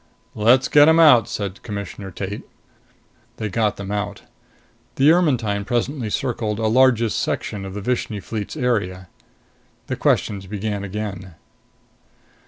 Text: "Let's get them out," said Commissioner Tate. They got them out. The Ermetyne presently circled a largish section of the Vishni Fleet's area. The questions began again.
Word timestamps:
"Let's 0.33 0.67
get 0.67 0.85
them 0.85 0.99
out," 0.99 1.27
said 1.29 1.61
Commissioner 1.61 2.09
Tate. 2.09 2.41
They 3.37 3.49
got 3.49 3.77
them 3.77 3.91
out. 3.91 4.23
The 4.95 5.11
Ermetyne 5.11 5.63
presently 5.63 6.09
circled 6.09 6.57
a 6.57 6.65
largish 6.65 7.13
section 7.13 7.65
of 7.65 7.75
the 7.75 7.81
Vishni 7.81 8.19
Fleet's 8.19 8.57
area. 8.57 9.09
The 9.85 9.95
questions 9.95 10.47
began 10.47 10.83
again. 10.83 11.35